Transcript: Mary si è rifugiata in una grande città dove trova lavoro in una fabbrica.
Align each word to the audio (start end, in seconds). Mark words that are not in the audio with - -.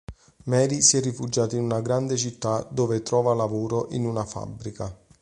Mary 0.45 0.81
si 0.81 0.97
è 0.97 0.99
rifugiata 0.99 1.55
in 1.55 1.61
una 1.61 1.79
grande 1.79 2.17
città 2.17 2.67
dove 2.71 3.03
trova 3.03 3.35
lavoro 3.35 3.87
in 3.91 4.07
una 4.07 4.25
fabbrica. 4.25 4.97